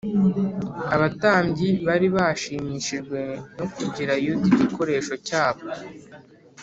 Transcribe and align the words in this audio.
abatambyi 0.95 1.67
bari 1.87 2.07
barashimishijwe 2.15 3.19
no 3.57 3.65
kugira 3.75 4.13
yuda 4.23 4.45
igikoresho 4.53 5.13
cyabo; 5.27 5.63